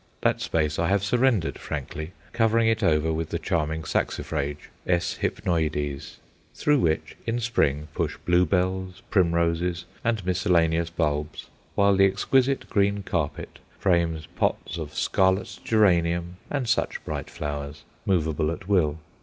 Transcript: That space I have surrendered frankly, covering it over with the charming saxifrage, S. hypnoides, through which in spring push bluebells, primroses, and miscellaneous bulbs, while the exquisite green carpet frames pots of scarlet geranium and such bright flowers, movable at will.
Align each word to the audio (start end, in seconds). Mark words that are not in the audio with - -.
That 0.21 0.41
space 0.41 0.79
I 0.79 0.87
have 0.87 1.03
surrendered 1.03 1.59
frankly, 1.59 2.13
covering 2.33 2.67
it 2.67 2.81
over 2.81 3.13
with 3.13 3.29
the 3.29 3.37
charming 3.37 3.83
saxifrage, 3.83 4.71
S. 4.87 5.19
hypnoides, 5.21 6.17
through 6.55 6.79
which 6.79 7.15
in 7.27 7.39
spring 7.39 7.87
push 7.93 8.17
bluebells, 8.25 9.03
primroses, 9.11 9.85
and 10.03 10.25
miscellaneous 10.25 10.89
bulbs, 10.89 11.51
while 11.75 11.95
the 11.95 12.07
exquisite 12.07 12.67
green 12.67 13.03
carpet 13.03 13.59
frames 13.77 14.25
pots 14.25 14.79
of 14.79 14.95
scarlet 14.95 15.59
geranium 15.63 16.37
and 16.49 16.67
such 16.67 17.05
bright 17.05 17.29
flowers, 17.29 17.83
movable 18.03 18.49
at 18.49 18.67
will. 18.67 18.97